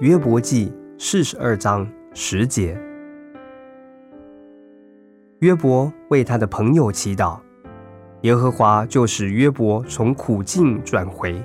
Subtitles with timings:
[0.00, 2.76] 约伯记四十二章十节。
[5.38, 7.38] 约伯为他的朋友祈祷，
[8.22, 11.40] 耶和华就使约伯从苦境转回，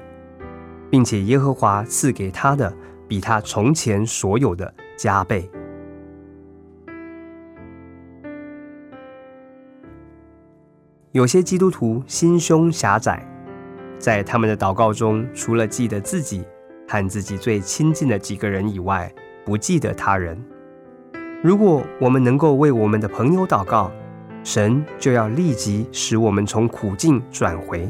[0.89, 2.73] 并且耶和华赐给他的
[3.07, 5.47] 比他从前所有的加倍。
[11.11, 13.23] 有些基督徒心胸狭窄，
[13.99, 16.43] 在他们的祷告中，除了记得自己
[16.89, 19.13] 和自己最亲近的几个人以外，
[19.45, 20.35] 不记得他人。
[21.43, 23.91] 如果我们能够为我们的朋友祷告，
[24.43, 27.87] 神就要立即使我们从苦境转回。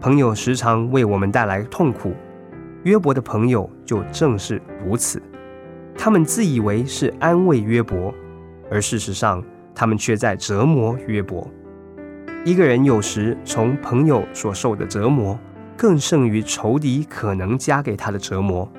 [0.00, 2.12] 朋友时常为我们带来痛苦，
[2.82, 5.22] 约伯的朋友就正是如此。
[5.96, 8.12] 他们自以为是安慰约伯，
[8.68, 9.40] 而事实上，
[9.72, 11.48] 他们却在折磨约伯。
[12.44, 15.38] 一个人有时从朋友所受的折磨，
[15.82, 18.70] 更胜于仇敌可能加给他的折磨。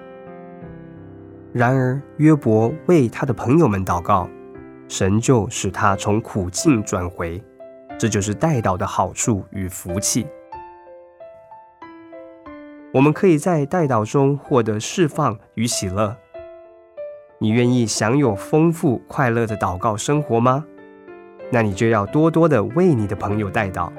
[1.52, 4.30] 然而，约伯为他的朋友们祷告，
[4.88, 7.44] 神就使他从苦境转回。
[8.00, 10.26] 这就是代祷的好处与福气。
[12.94, 16.16] 我们可以在代祷中获得释放与喜乐。
[17.38, 20.64] 你愿意享有丰富快乐的祷告生活吗？
[21.52, 23.92] 那你就要多多的为你的朋友带祷，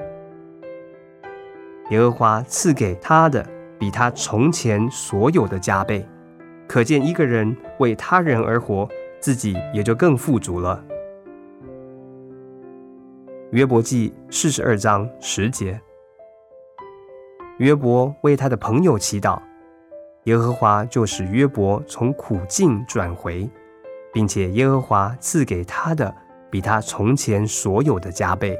[1.89, 3.45] 耶和华赐给他的
[3.79, 6.07] 比他从前所有的加倍，
[6.67, 8.87] 可见一个人为他人而活，
[9.19, 10.83] 自己也就更富足了。
[13.51, 15.79] 约伯记四十二章十节，
[17.59, 19.39] 约伯为他的朋友祈祷，
[20.23, 23.49] 耶和华就使约伯从苦境转回，
[24.11, 26.13] 并且耶和华赐给他的。
[26.47, 28.57] 比他从前所有的加倍。